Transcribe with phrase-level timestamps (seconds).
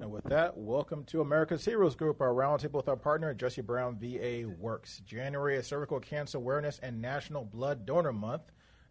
[0.00, 3.98] And with that, welcome to America's Heroes Group, our roundtable with our partner, Jesse Brown
[3.98, 5.02] VA Works.
[5.04, 8.42] January is Cervical Cancer Awareness and National Blood Donor Month.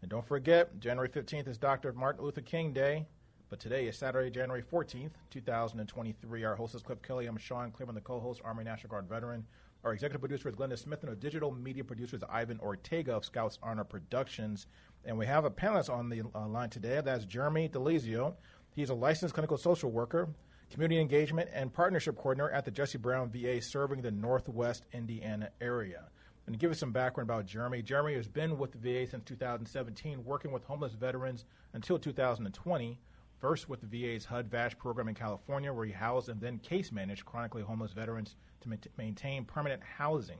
[0.02, 1.94] And don't forget, January 15th is Dr.
[1.94, 3.05] Martin Luther King Day.
[3.49, 6.44] But today is Saturday, January 14th, 2023.
[6.44, 7.27] Our host is Cliff Kelly.
[7.27, 9.45] I'm Sean Cleveland, the co host, Army National Guard veteran.
[9.86, 13.23] Our executive producer is Glenda Smith, and our digital media producer is Ivan Ortega of
[13.23, 14.67] Scouts Honor Productions.
[15.05, 16.99] And we have a panelist on the uh, line today.
[16.99, 18.33] That's Jeremy Delizio.
[18.75, 20.27] He's a licensed clinical social worker,
[20.70, 26.10] Community Engagement and Partnership Coordinator at the Jesse Brown VA serving the Northwest Indiana area.
[26.46, 29.23] And to give us some background about Jeremy, Jeremy has been with the VA since
[29.26, 33.00] 2017, working with homeless veterans until 2020.
[33.40, 36.92] First with the VA's HUD VASH program in California, where he housed and then case
[36.92, 40.40] managed chronically homeless veterans to maintain permanent housing.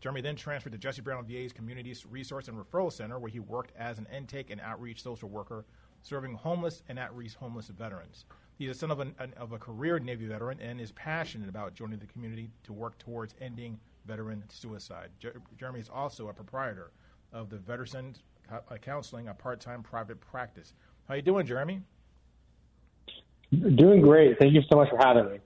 [0.00, 3.72] Jeremy then transferred to Jesse Brown VA's Community Resource and Referral Center, where he worked
[3.78, 5.64] as an intake and outreach social worker,
[6.02, 8.26] serving homeless and at risk homeless veterans.
[8.56, 11.98] He's a son of, an, of a career Navy veteran and is passionate about joining
[11.98, 15.10] the community to work towards ending veteran suicide.
[15.18, 16.92] Jer- Jeremy is also a proprietor
[17.32, 18.20] of the Veterans
[18.80, 20.74] Counseling, a part-time private practice.
[21.08, 21.80] How are you doing, Jeremy?
[23.50, 24.38] Doing great.
[24.38, 25.38] Thank you so much for having me.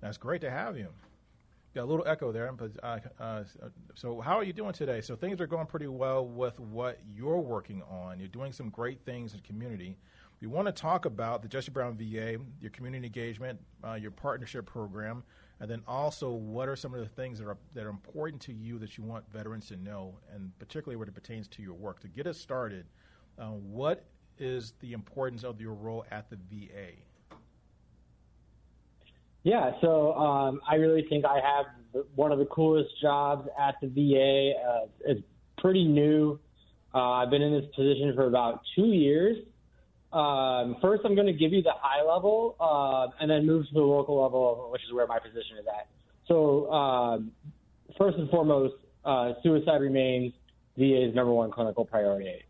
[0.00, 0.88] That's great to have you.
[1.74, 3.44] Got a little echo there, but uh, uh,
[3.94, 5.00] so how are you doing today?
[5.00, 8.18] So things are going pretty well with what you're working on.
[8.18, 9.96] You're doing some great things in the community.
[10.46, 14.64] We want to talk about the Jesse Brown VA, your community engagement, uh, your partnership
[14.64, 15.24] program,
[15.58, 18.52] and then also what are some of the things that are that are important to
[18.52, 21.98] you that you want veterans to know, and particularly when it pertains to your work.
[21.98, 22.86] To get us started,
[23.40, 24.04] uh, what
[24.38, 26.92] is the importance of your role at the VA?
[29.42, 33.88] Yeah, so um, I really think I have one of the coolest jobs at the
[33.88, 34.52] VA.
[34.64, 35.22] Uh, it's
[35.58, 36.38] pretty new.
[36.94, 39.38] Uh, I've been in this position for about two years.
[40.12, 43.74] Um, first, I'm going to give you the high level, uh, and then move to
[43.74, 45.88] the local level, which is where my position is at.
[46.28, 47.32] So, um,
[47.98, 48.74] first and foremost,
[49.04, 50.32] uh, suicide remains
[50.76, 52.42] VA's number one clinical priority.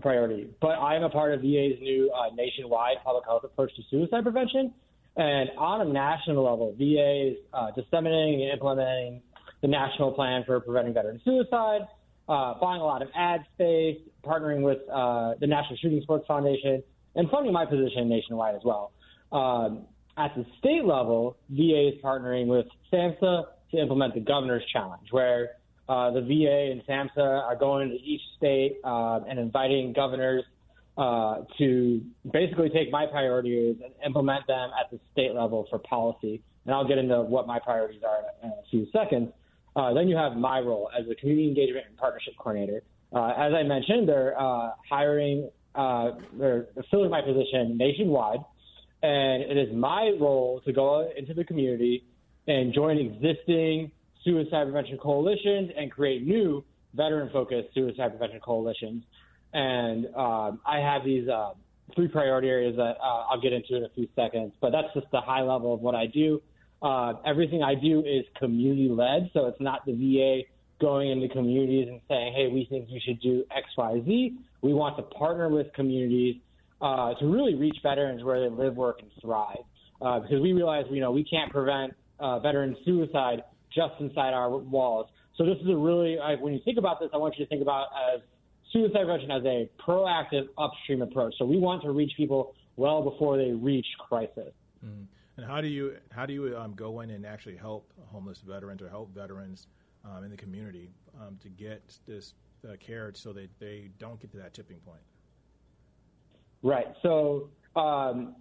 [0.00, 3.82] Priority, but I am a part of VA's new uh, nationwide public health approach to
[3.90, 4.72] suicide prevention,
[5.16, 9.20] and on a national level, VA is uh, disseminating and implementing
[9.60, 11.82] the national plan for preventing veteran suicide
[12.30, 16.82] uh, buying a lot of ad space, partnering with uh, the National Shooting Sports Foundation,
[17.14, 18.92] and funding my position nationwide as well.
[19.32, 19.86] Um,
[20.16, 25.50] at the state level, VA is partnering with SAMHSA to implement the Governor's Challenge, where
[25.88, 30.44] uh, the VA and SAMHSA are going into each state uh, and inviting governors
[30.98, 36.42] uh, to basically take my priorities and implement them at the state level for policy.
[36.66, 39.30] And I'll get into what my priorities are in a few seconds.
[39.74, 42.82] Uh, then you have my role as a community engagement and partnership coordinator.
[43.12, 48.40] Uh, as I mentioned, they're uh, hiring, uh, they're filling my position nationwide,
[49.02, 52.04] and it is my role to go into the community
[52.46, 53.90] and join existing
[54.24, 59.02] suicide prevention coalitions and create new veteran-focused suicide prevention coalitions.
[59.52, 61.52] And um, I have these uh,
[61.94, 65.06] three priority areas that uh, I'll get into in a few seconds, but that's just
[65.10, 66.42] the high level of what I do.
[66.82, 70.48] Uh, everything I do is community led, so it's not the VA
[70.80, 74.38] going into communities and saying, "Hey, we think you should do X, Y, Z.
[74.62, 76.36] We want to partner with communities
[76.80, 79.64] uh, to really reach veterans where they live, work, and thrive.
[80.00, 83.42] Uh, because we realize, you know, we can't prevent uh, veteran suicide
[83.74, 85.08] just inside our walls.
[85.36, 87.62] So this is a really, when you think about this, I want you to think
[87.62, 88.20] about as
[88.72, 91.34] suicide prevention as a proactive upstream approach.
[91.38, 94.52] So we want to reach people well before they reach crisis.
[94.84, 95.06] Mm.
[95.36, 98.82] And how do you how do you um, go in and actually help homeless veterans
[98.82, 99.68] or help veterans
[100.04, 102.34] um, in the community um, to get this
[102.68, 105.00] uh, care so that they don't get to that tipping point?
[106.62, 106.88] Right.
[107.02, 108.36] So um,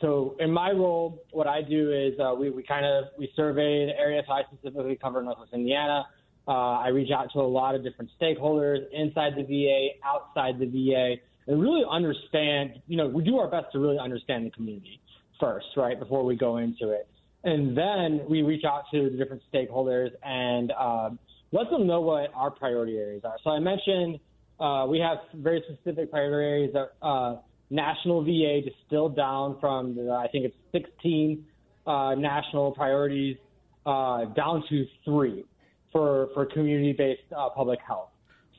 [0.00, 3.86] so in my role, what I do is uh, we, we kind of we survey
[3.86, 4.22] the area.
[4.26, 6.06] So I specifically cover Northwest Indiana.
[6.48, 10.66] Uh, I reach out to a lot of different stakeholders inside the VA, outside the
[10.66, 11.16] VA,
[11.46, 12.80] and really understand.
[12.88, 15.00] You know, we do our best to really understand the community
[15.38, 17.08] first, right, before we go into it,
[17.44, 21.18] and then we reach out to the different stakeholders and um,
[21.52, 23.36] let them know what our priority areas are.
[23.42, 24.18] So I mentioned
[24.60, 27.06] uh, we have very specific priority areas that.
[27.06, 27.36] Uh,
[27.72, 31.44] national VA distilled down from the, I think it's 16
[31.86, 33.38] uh, national priorities
[33.86, 35.44] uh, down to three
[35.90, 38.10] for for community-based uh, public health.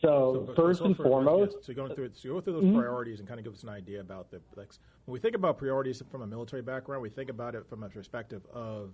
[0.03, 2.77] So, so first so and for, foremost, so going through so go through those mm-hmm.
[2.77, 4.69] priorities and kind of give us an idea about the like
[5.05, 7.89] when we think about priorities from a military background, we think about it from a
[7.89, 8.93] perspective of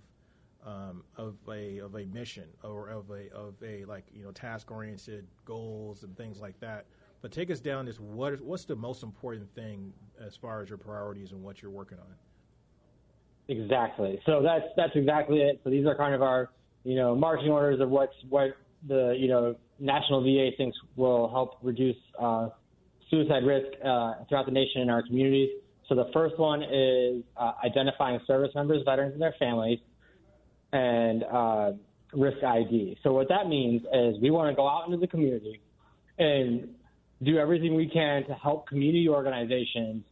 [0.64, 4.70] um, of a of a mission or of a of a like you know task
[4.70, 6.86] oriented goals and things like that.
[7.22, 9.92] But take us down this what is what's the most important thing
[10.24, 12.14] as far as your priorities and what you're working on?
[13.48, 14.20] Exactly.
[14.26, 15.60] So that's that's exactly it.
[15.64, 16.50] So these are kind of our
[16.84, 18.56] you know marching orders of what's what
[18.86, 22.50] the you know national VA thinks will help reduce uh,
[23.10, 25.50] suicide risk uh, throughout the nation and our communities.
[25.88, 29.80] So the first one is uh, identifying service members, veterans, and their families,
[30.72, 31.72] and uh,
[32.12, 32.98] risk ID.
[33.02, 35.60] So what that means is we want to go out into the community
[36.18, 36.68] and
[37.22, 40.04] do everything we can to help community organizations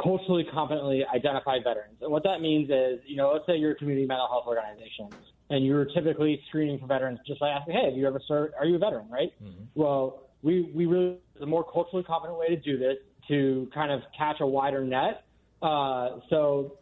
[0.00, 1.96] culturally competently identify veterans.
[2.00, 5.14] And what that means is, you know, let's say you're a community mental health organization
[5.50, 8.54] and you're typically screening for veterans just by asking, hey, have you ever served?
[8.58, 9.32] Are you a veteran, right?
[9.42, 9.64] Mm-hmm.
[9.74, 12.96] Well, we, we really, the more culturally competent way to do this
[13.28, 15.24] to kind of catch a wider net.
[15.62, 16.78] Uh, so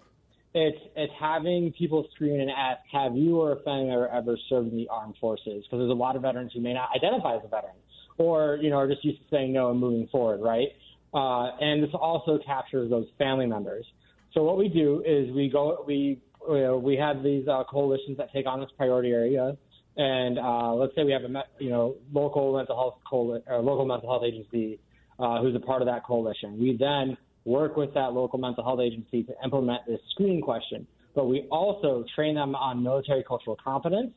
[0.55, 4.71] it's, it's having people screen and ask, have you or a family member ever served
[4.71, 5.65] in the armed forces?
[5.65, 7.75] Because there's a lot of veterans who may not identify as a veteran
[8.19, 10.69] or you know are just used to saying no and moving forward, right?
[11.13, 13.85] Uh, and this also captures those family members.
[14.33, 18.17] So what we do is we go we you know, we have these uh, coalitions
[18.19, 19.57] that take on this priority area,
[19.97, 23.85] and uh, let's say we have a you know local mental health coali- or local
[23.85, 24.79] mental health agency
[25.19, 26.59] uh, who's a part of that coalition.
[26.59, 31.27] We then work with that local mental health agency to implement this screening question, but
[31.27, 34.13] we also train them on military cultural competence,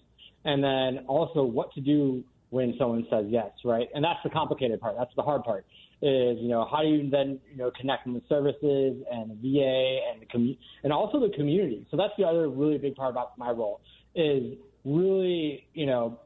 [0.46, 3.88] and then also what to do when someone says yes, right?
[3.94, 4.96] And that's the complicated part.
[4.98, 5.66] That's the hard part.
[6.00, 9.36] Is you know how do you then you know connect them with services and the
[9.42, 11.88] VA and the commu- and also the community.
[11.90, 13.82] So that's the other really big part about my role
[14.14, 16.20] is really you know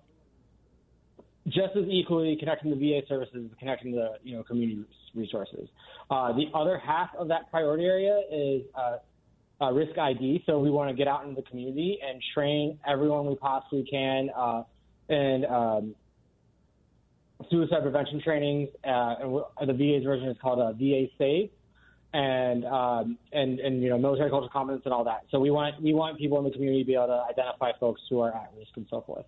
[1.47, 4.83] just as equally connecting the VA services, connecting the you know community
[5.15, 5.69] resources.
[6.09, 8.97] Uh, the other half of that priority area is uh,
[9.62, 10.44] uh, risk ID.
[10.45, 14.29] So we want to get out into the community and train everyone we possibly can.
[14.35, 14.63] Uh,
[15.09, 15.95] and um,
[17.49, 18.69] suicide prevention trainings.
[18.83, 21.49] Uh, and the VA's version is called a uh, VA Safe,
[22.13, 25.25] and um, and and you know military cultural competence and all that.
[25.31, 28.01] So we want we want people in the community to be able to identify folks
[28.09, 29.25] who are at risk and so forth.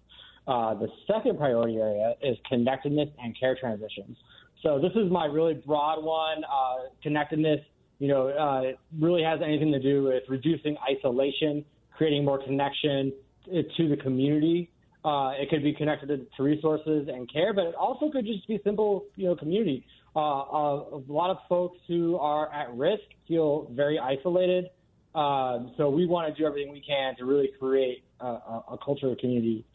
[0.48, 4.18] Uh, the second priority area is connectedness and care transitions.
[4.62, 6.44] So this is my really broad one.
[6.44, 7.60] Uh, connectedness,
[8.00, 11.64] you know, uh, really has anything to do with reducing isolation,
[11.96, 13.14] creating more connection
[13.46, 14.70] to the community
[15.06, 18.60] uh, it could be connected to resources and care, but it also could just be
[18.64, 19.86] simple, you know, community.
[20.16, 24.70] Uh, uh, a lot of folks who are at risk feel very isolated.
[25.16, 28.78] Uh, so we want to do everything we can to really create a, a, a
[28.84, 29.66] culture of community,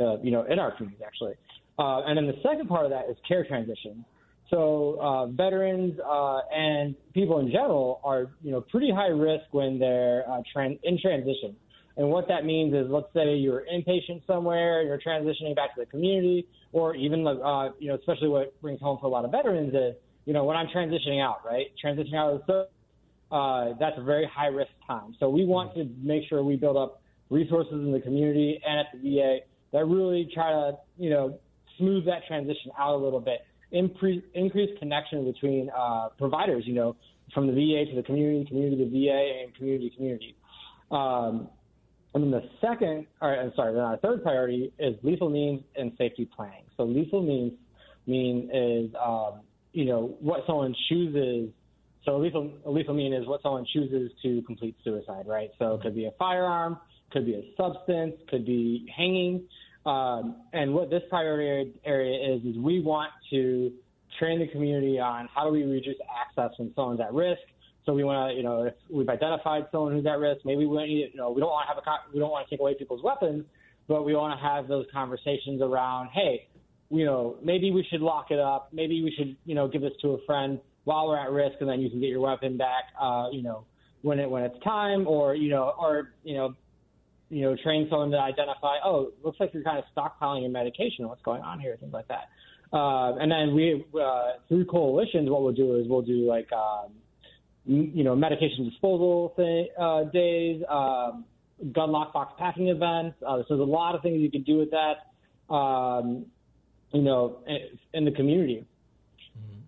[0.00, 1.34] uh, you know, in our community actually.
[1.78, 4.04] Uh, and then the second part of that is care transition.
[4.50, 9.78] So uh, veterans uh, and people in general are, you know, pretty high risk when
[9.78, 11.56] they're uh, tran- in transition.
[11.96, 15.86] And what that means is, let's say you're inpatient somewhere, you're transitioning back to the
[15.86, 19.74] community, or even, uh, you know, especially what brings home for a lot of veterans
[19.74, 19.94] is,
[20.26, 21.66] you know, when I'm transitioning out, right?
[21.82, 22.70] Transitioning out of the service,
[23.30, 25.16] uh, that's a very high risk time.
[25.18, 27.00] So we want to make sure we build up
[27.30, 29.38] resources in the community and at the VA
[29.72, 31.38] that really try to, you know,
[31.78, 33.40] smooth that transition out a little bit,
[33.72, 36.94] increase, increase connection between uh, providers, you know,
[37.34, 40.36] from the VA to the community, community to VA, and community to community.
[40.90, 41.48] Um,
[42.16, 45.92] and then the second, or I'm sorry, then our third priority is lethal means and
[45.98, 46.64] safety planning.
[46.78, 47.52] So lethal means
[48.06, 49.40] mean is um,
[49.74, 51.50] you know what someone chooses.
[52.06, 55.50] So lethal lethal mean is what someone chooses to complete suicide, right?
[55.58, 56.78] So it could be a firearm,
[57.12, 59.42] could be a substance, could be hanging.
[59.84, 63.72] Um, and what this priority area is is we want to
[64.18, 67.42] train the community on how do we reduce access when someone's at risk
[67.86, 71.08] so we want to, you know, if we've identified someone who's at risk, maybe we,
[71.12, 73.02] you know, we don't want to have a, we don't want to take away people's
[73.02, 73.44] weapons,
[73.86, 76.48] but we want to have those conversations around, hey,
[76.90, 78.70] you know, maybe we should lock it up.
[78.72, 81.68] Maybe we should, you know, give this to a friend while we're at risk, and
[81.68, 83.64] then you can get your weapon back, uh, you know,
[84.02, 86.54] when it when it's time, or you know, or you know,
[87.28, 88.76] you know, train someone to identify.
[88.84, 91.08] Oh, looks like you're kind of stockpiling your medication.
[91.08, 91.76] What's going on here?
[91.80, 92.28] Things like that.
[92.72, 96.92] Uh, and then we uh, through coalitions, what we'll do is we'll do like um,
[97.66, 101.24] you know medication disposal thing, uh, days, um,
[101.72, 103.16] gun lockbox packing events.
[103.26, 105.54] Uh, so there's a lot of things you can do with that.
[105.54, 106.26] Um,
[106.92, 107.38] you know,
[107.92, 108.64] in the community.
[109.36, 109.60] Mm-hmm.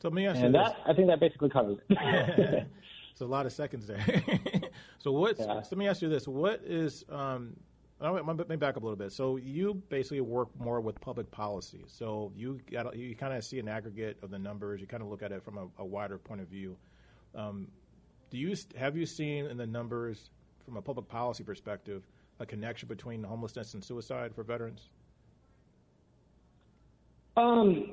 [0.00, 2.66] So let me ask and you that, I think that basically covers it.
[3.12, 4.04] it's a lot of seconds there.
[4.98, 5.38] so what?
[5.38, 5.62] Yeah.
[5.62, 7.04] So let me ask you this: What is?
[7.08, 7.56] Um,
[8.00, 9.12] let me back up a little bit.
[9.12, 11.84] So you basically work more with public policy.
[11.86, 14.80] So you got, you kind of see an aggregate of the numbers.
[14.80, 16.76] You kind of look at it from a, a wider point of view.
[17.34, 17.68] Um,
[18.30, 20.30] do you have you seen in the numbers
[20.64, 22.02] from a public policy perspective
[22.40, 24.88] a connection between homelessness and suicide for veterans?
[27.36, 27.92] Um,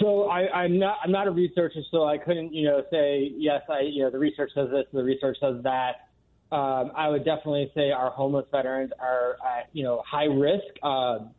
[0.00, 3.62] so I, am not I'm not a researcher, so I couldn't you know say yes.
[3.68, 6.08] I you know the research says this, the research says that.
[6.50, 10.82] Um, I would definitely say our homeless veterans are at, you know high risk.
[10.82, 11.30] Um,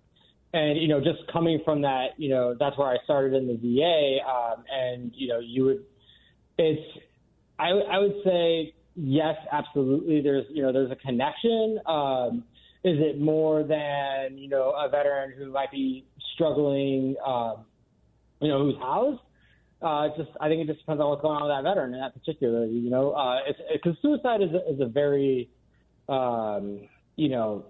[0.54, 3.56] and you know, just coming from that, you know, that's where I started in the
[3.56, 4.20] VA.
[4.28, 5.84] Um, and you know, you would,
[6.58, 6.82] it's,
[7.60, 10.22] I, I would say yes, absolutely.
[10.22, 11.80] There's you know, there's a connection.
[11.86, 12.44] Um,
[12.84, 17.66] is it more than you know a veteran who might be struggling, um,
[18.42, 19.20] you know, who's housed?
[19.82, 22.00] Uh, just I think it just depends on what's going on with that veteran in
[22.00, 22.66] that particular.
[22.66, 23.40] You know, uh,
[23.72, 25.50] because suicide is a, is a very,
[26.10, 27.66] um, you know,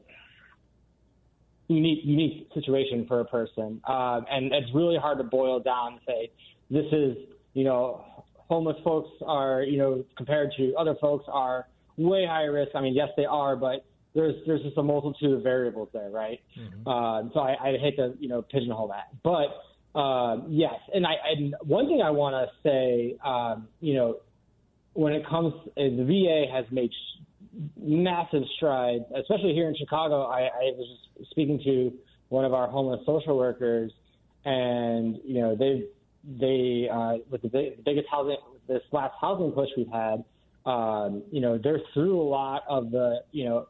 [1.67, 6.01] unique unique situation for a person, uh, and it's really hard to boil down and
[6.07, 6.31] say
[6.69, 7.17] this is
[7.53, 8.05] you know
[8.53, 11.67] homeless folks are you know compared to other folks are
[11.97, 12.71] way higher risk.
[12.75, 13.83] I mean, yes, they are, but
[14.13, 16.39] there's there's just a multitude of variables there, right?
[16.59, 16.87] Mm-hmm.
[16.87, 21.13] Uh, so I, I hate to you know pigeonhole that, but uh, yes, and I
[21.31, 24.17] and one thing I want to say, um, you know,
[24.93, 26.91] when it comes, the VA has made
[27.79, 30.25] massive strides, especially here in Chicago.
[30.25, 31.91] I, I was just speaking to
[32.29, 33.91] one of our homeless social workers,
[34.45, 35.85] and you know they
[36.23, 38.37] they uh, with the, big, the biggest housing
[38.67, 40.23] this last housing push we've had.
[40.65, 43.67] Um, you know, they're through a lot of the, you know,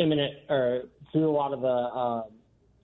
[0.00, 2.24] imminent or through a lot of the um,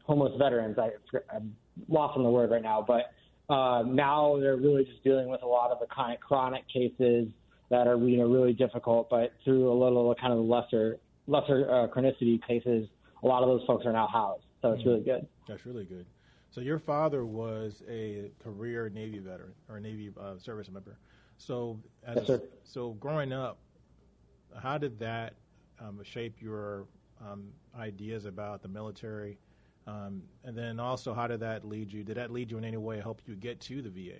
[0.04, 0.78] homeless veterans.
[0.78, 0.90] I,
[1.34, 1.56] I'm
[1.88, 3.12] lost on the word right now, but
[3.52, 7.28] uh, now they're really just dealing with a lot of the kind of chronic cases
[7.70, 9.10] that are you know really difficult.
[9.10, 12.88] But through a little kind of lesser lesser uh, chronicity cases,
[13.22, 14.44] a lot of those folks are now housed.
[14.62, 14.90] So it's mm-hmm.
[14.90, 15.26] really good.
[15.46, 16.06] That's really good.
[16.50, 20.96] So your father was a career Navy veteran or Navy uh, service member.
[21.36, 23.58] So as yes, a, so growing up,
[24.60, 25.34] how did that
[25.78, 26.86] um, shape your
[27.20, 29.38] um, ideas about the military?
[29.86, 32.02] Um, and then also, how did that lead you?
[32.02, 34.18] Did that lead you in any way, help you get to the VA?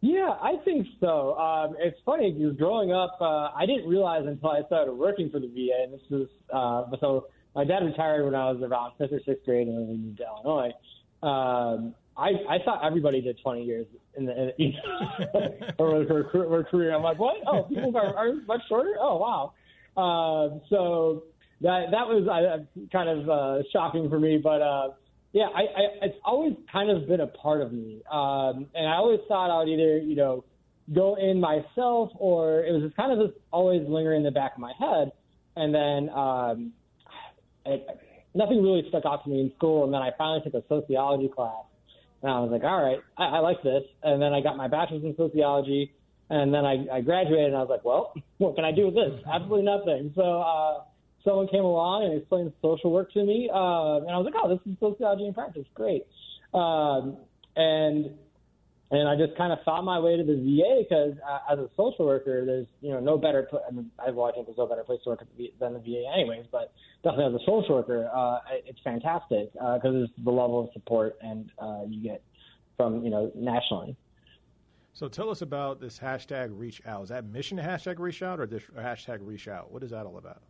[0.00, 1.36] Yeah, I think so.
[1.36, 5.40] Um, it's funny because growing up, uh, I didn't realize until I started working for
[5.40, 7.26] the VA, and this was uh, so.
[7.54, 10.24] My dad retired when I was around fifth or sixth grade, and we moved to
[10.24, 10.70] Illinois.
[11.22, 13.86] Um, I, I thought everybody did 20 years
[14.16, 14.74] in the in,
[15.78, 16.94] or her, career.
[16.94, 17.36] I'm like, what?
[17.46, 18.94] Oh, people are, are much shorter.
[19.00, 19.52] Oh, wow.
[19.96, 21.24] Uh, so
[21.60, 24.90] that that was uh, kind of uh, shocking for me, but uh,
[25.32, 28.94] yeah, I, I, it's always kind of been a part of me, um, and I
[28.94, 30.44] always thought I would either you know
[30.94, 34.52] go in myself or it was just kind of just always lingering in the back
[34.54, 35.10] of my head,
[35.56, 36.72] and then um,
[37.68, 37.86] it,
[38.34, 41.28] nothing really stuck out to me in school, and then I finally took a sociology
[41.28, 41.64] class,
[42.22, 44.68] and I was like, all right, I, I like this, and then I got my
[44.68, 45.92] bachelor's in sociology
[46.30, 48.94] and then I, I graduated and I was like, well, what can I do with
[48.94, 49.20] this?
[49.30, 50.12] Absolutely nothing.
[50.14, 50.82] So uh,
[51.24, 53.48] someone came along and explained social work to me.
[53.52, 55.64] Uh, and I was like, oh, this is sociology in practice.
[55.74, 56.06] Great.
[56.54, 57.16] Um,
[57.56, 58.10] and
[58.90, 61.68] and I just kind of found my way to the VA because uh, as a
[61.76, 63.46] social worker, there's you know no better.
[63.50, 65.20] Pl- I mean, well, I think there's no better place to work
[65.60, 66.46] than the VA, anyways.
[66.50, 66.72] But
[67.04, 71.18] definitely as a social worker, uh, it's fantastic because uh, it's the level of support
[71.20, 72.22] and uh, you get
[72.78, 73.94] from you know nationally.
[74.94, 77.04] So tell us about this hashtag reach out.
[77.04, 79.70] Is that mission hashtag reach out or this hashtag reach out?
[79.70, 80.42] What is that all about?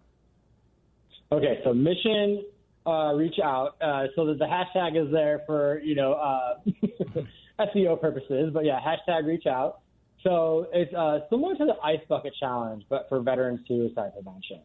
[1.32, 2.44] Okay, so mission
[2.86, 3.76] uh, reach out.
[3.82, 6.54] Uh, so that the hashtag is there for you know uh,
[7.60, 9.80] SEO purposes, but yeah, hashtag reach out.
[10.22, 14.60] So it's uh, similar to the ice bucket challenge, but for veteran suicide prevention.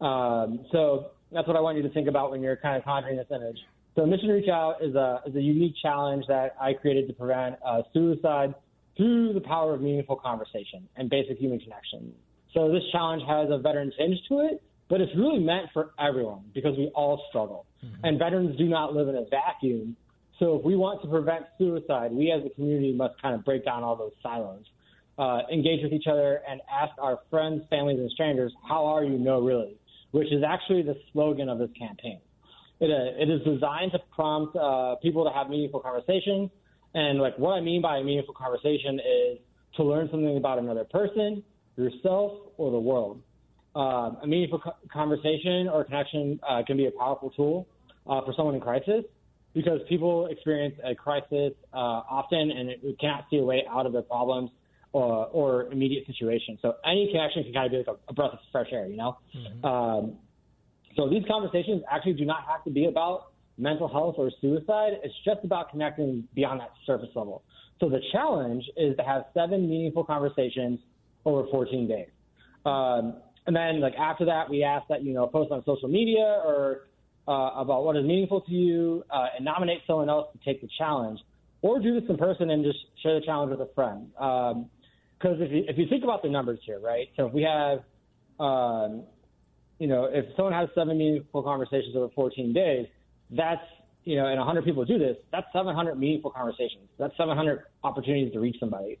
[0.00, 3.16] Um, so that's what I want you to think about when you're kind of conjuring
[3.16, 3.58] this image.
[3.94, 7.56] So mission reach out is a is a unique challenge that I created to prevent
[7.64, 8.54] uh, suicide
[8.96, 12.12] through the power of meaningful conversation and basic human connection.
[12.54, 16.44] So this challenge has a veteran tinge to it, but it's really meant for everyone
[16.54, 17.66] because we all struggle.
[17.84, 18.04] Mm-hmm.
[18.04, 19.96] And veterans do not live in a vacuum.
[20.42, 23.64] So if we want to prevent suicide, we as a community must kind of break
[23.64, 24.64] down all those silos.
[25.18, 29.18] uh, engage with each other and ask our friends, families, and strangers, "How are you?"
[29.18, 29.76] No, really,
[30.10, 32.18] which is actually the slogan of this campaign.
[32.80, 36.50] It, uh, it is designed to prompt uh, people to have meaningful conversations.
[36.94, 39.38] And like what I mean by a meaningful conversation is
[39.76, 41.44] to learn something about another person,
[41.76, 43.22] yourself, or the world.
[43.76, 47.68] Um, a meaningful co- conversation or connection uh, can be a powerful tool
[48.08, 49.04] uh, for someone in crisis
[49.54, 53.92] because people experience a crisis uh, often and it, cannot see a way out of
[53.92, 54.50] their problems
[54.92, 56.58] or, or immediate situation.
[56.62, 58.96] So any connection can kind of be like a, a breath of fresh air, you
[58.96, 59.18] know?
[59.34, 59.64] Mm-hmm.
[59.64, 60.16] Um,
[60.96, 64.94] so these conversations actually do not have to be about mental health or suicide.
[65.02, 67.42] It's just about connecting beyond that surface level.
[67.80, 70.80] So the challenge is to have seven meaningful conversations
[71.24, 72.08] over 14 days.
[72.64, 73.16] Um,
[73.46, 76.88] and then like after that, we ask that, you know, post on social media or
[77.28, 80.68] uh, about what is meaningful to you uh, and nominate someone else to take the
[80.78, 81.20] challenge
[81.62, 84.08] or do this in person and just share the challenge with a friend.
[84.14, 87.08] Because um, if, you, if you think about the numbers here, right?
[87.16, 87.80] So if we have,
[88.40, 89.04] um,
[89.78, 92.86] you know, if someone has seven meaningful conversations over 14 days,
[93.30, 93.62] that's,
[94.04, 96.88] you know, and 100 people do this, that's 700 meaningful conversations.
[96.98, 98.98] That's 700 opportunities to reach somebody.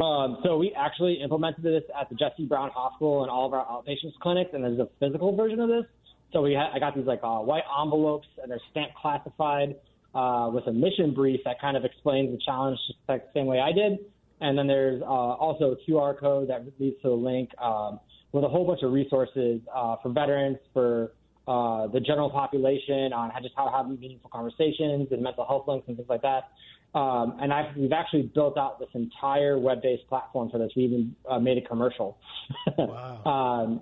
[0.00, 3.64] Um, so we actually implemented this at the Jesse Brown Hospital and all of our
[3.66, 5.84] outpatients clinics, and there's a physical version of this.
[6.32, 9.76] So we ha- I got these like uh, white envelopes, and they're stamped classified
[10.14, 13.46] uh, with a mission brief that kind of explains the challenge just like the same
[13.46, 13.98] way I did.
[14.40, 18.00] And then there's uh, also a QR code that leads to a link um,
[18.32, 21.12] with a whole bunch of resources uh, for veterans, for
[21.46, 25.66] uh, the general population on how, just how to have meaningful conversations and mental health
[25.68, 26.50] links and things like that.
[26.94, 30.70] Um, and I've, we've actually built out this entire web-based platform for this.
[30.76, 32.18] We even uh, made a commercial.
[32.78, 33.22] Wow.
[33.24, 33.80] um,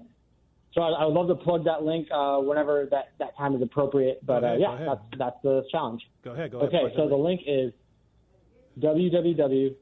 [0.72, 3.62] so I, I, would love to plug that link uh, whenever that, that time is
[3.62, 4.24] appropriate.
[4.24, 6.02] But uh, ahead, uh, yeah, that's that's the challenge.
[6.24, 6.52] Go ahead.
[6.52, 6.74] Go ahead.
[6.74, 7.72] Okay, so the link is
[8.78, 9.76] www.link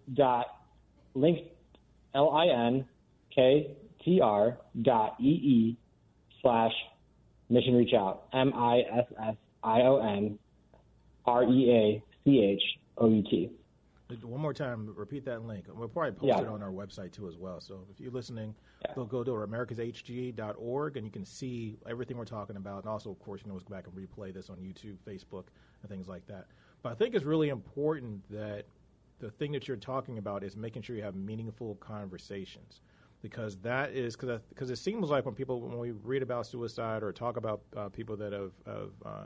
[2.15, 2.87] l i n
[3.35, 5.77] k t r dot e e
[6.41, 6.73] slash
[7.51, 10.39] mission reach out m i s s i o n
[11.27, 12.63] r e a c h
[12.97, 13.51] o u t.
[14.23, 15.67] One more time, repeat that link.
[15.69, 16.41] We'll probably post yeah.
[16.41, 17.61] it on our website too as well.
[17.61, 18.95] So if you're listening, yeah.
[18.95, 22.85] go go to americashg.org and you can see everything we're talking about.
[22.85, 25.45] And also, of course, you know, go back and replay this on YouTube, Facebook,
[25.83, 26.47] and things like that.
[26.83, 28.65] But I think it's really important that
[29.19, 32.81] the thing that you're talking about is making sure you have meaningful conversations
[33.21, 37.03] because that is because because it seems like when people when we read about suicide
[37.03, 39.25] or talk about uh, people that have, have uh,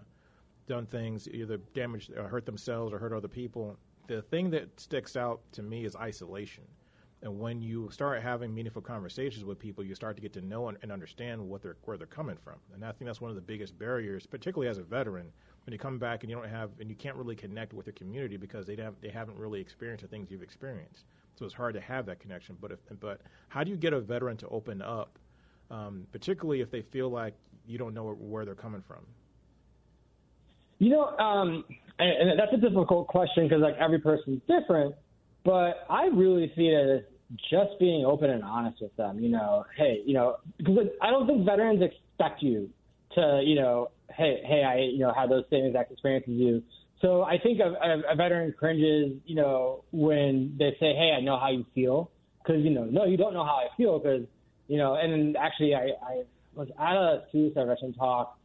[0.67, 5.17] done things either damaged or hurt themselves or hurt other people the thing that sticks
[5.17, 6.65] out to me is isolation.
[7.23, 10.69] And when you start having meaningful conversations with people, you start to get to know
[10.69, 12.57] and, and understand what they're where they're coming from.
[12.75, 15.31] And I think that's one of the biggest barriers, particularly as a veteran,
[15.65, 17.93] when you come back and you don't have and you can't really connect with your
[17.93, 21.05] community because they have they haven't really experienced the things you've experienced.
[21.39, 22.57] So it's hard to have that connection.
[22.61, 25.17] But if but how do you get a veteran to open up,
[25.71, 27.35] um, particularly if they feel like
[27.69, 29.07] you don't know where they're coming from?
[30.81, 31.65] You know, um,
[32.03, 34.95] and, and that's a difficult question because like every person's different.
[35.45, 37.03] But I really see it as
[37.51, 39.19] just being open and honest with them.
[39.19, 42.71] You know, hey, you know, because I don't think veterans expect you
[43.15, 46.63] to, you know, hey, hey, I, you know, had those same exact experiences as you.
[47.01, 51.21] So I think a, a, a veteran cringes, you know, when they say, hey, I
[51.21, 52.11] know how you feel,
[52.43, 54.23] because you know, no, you don't know how I feel, because
[54.69, 56.23] you know, and actually, I, I
[56.55, 58.39] was at a suicide veteran talk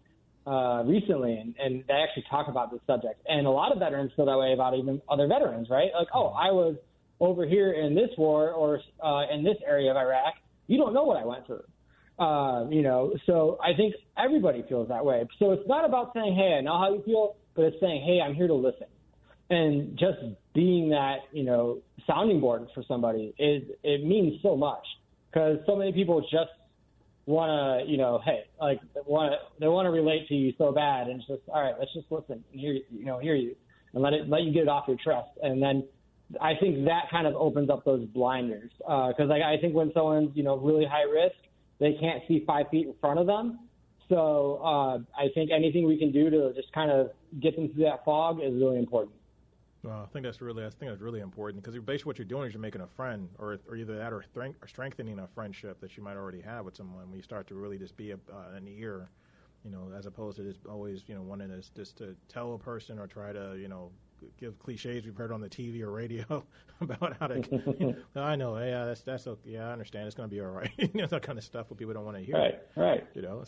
[0.47, 3.21] uh, recently, and, and they actually talk about this subject.
[3.27, 5.89] And a lot of veterans feel that way about even other veterans, right?
[5.93, 6.77] Like, oh, I was
[7.19, 10.35] over here in this war or uh, in this area of Iraq.
[10.67, 11.63] You don't know what I went through.
[12.17, 15.27] Uh, you know, so I think everybody feels that way.
[15.37, 18.21] So it's not about saying, hey, I know how you feel, but it's saying, hey,
[18.21, 18.87] I'm here to listen.
[19.49, 20.17] And just
[20.53, 24.83] being that, you know, sounding board for somebody is, it means so much
[25.31, 26.51] because so many people just
[27.27, 31.07] want to, you know, hey, like want they want to relate to you so bad,
[31.07, 31.75] and it's just all right.
[31.77, 33.55] Let's just listen and hear, you know, hear you,
[33.93, 35.83] and let it let you get it off your chest, and then
[36.41, 39.91] I think that kind of opens up those blinders because uh, like, I think when
[39.93, 41.35] someone's you know really high risk,
[41.79, 43.59] they can't see five feet in front of them.
[44.09, 47.11] So uh, I think anything we can do to just kind of
[47.41, 49.16] get them through that fog is really important.
[49.83, 52.47] Well, I think that's really I think that's really important because basically what you're doing
[52.47, 55.95] is you're making a friend, or or either that or, or strengthening a friendship that
[55.95, 57.07] you might already have with someone.
[57.09, 59.09] When you start to really just be a, uh, an ear,
[59.63, 62.59] you know, as opposed to just always you know wanting to just to tell a
[62.59, 63.91] person or try to you know
[64.39, 66.43] give cliches we've heard on the TV or radio
[66.81, 67.35] about how to.
[67.79, 69.51] You know, I know, yeah, that's that's okay.
[69.51, 70.07] Yeah, I understand.
[70.07, 70.71] It's going to be all right.
[70.77, 72.35] you know, that kind of stuff what people don't want to hear.
[72.35, 73.07] Right, right.
[73.13, 73.43] You know,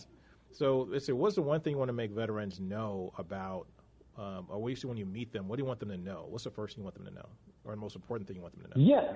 [0.52, 1.12] so let's see.
[1.12, 3.68] What's the one thing you want to make veterans know about
[4.18, 5.48] um, or what when you meet them?
[5.48, 6.26] What do you want them to know?
[6.30, 7.30] What's the first thing you want them to know,
[7.64, 8.86] or the most important thing you want them to know?
[8.86, 9.14] Yeah.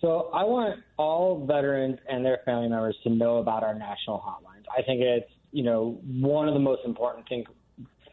[0.00, 4.64] So I want all veterans and their family members to know about our national hotlines.
[4.76, 7.44] I think it's you know one of the most important thing,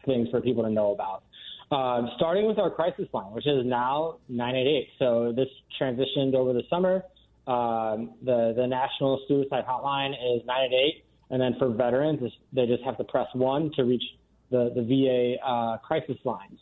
[0.06, 1.24] things for people to know about.
[1.70, 4.88] Um, starting with our crisis line, which is now 988.
[4.98, 5.48] So this
[5.80, 7.02] transitioned over the summer.
[7.46, 12.20] Um, the the national suicide hotline is 988, and then for veterans,
[12.54, 14.02] they just have to press one to reach
[14.50, 16.58] the the VA uh, crisis lines.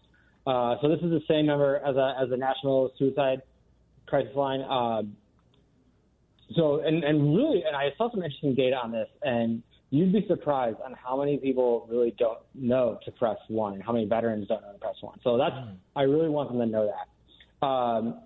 [0.46, 3.42] Uh, so this is the same number as a as a national suicide
[4.06, 4.62] crisis line.
[4.62, 5.16] Um,
[6.54, 10.24] so and and really, and I saw some interesting data on this, and you'd be
[10.26, 14.48] surprised on how many people really don't know to press one, and how many veterans
[14.48, 15.18] don't know to press one.
[15.22, 15.76] So that's mm.
[15.94, 17.66] I really want them to know that.
[17.66, 18.20] Um,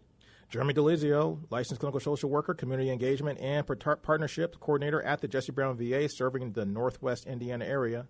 [0.49, 3.65] Jeremy Delizio, licensed clinical social worker, community engagement, and
[4.03, 8.07] partnership coordinator at the Jesse Brown VA, serving the Northwest Indiana area.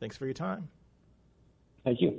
[0.00, 0.68] Thanks for your time.
[1.84, 2.18] Thank you.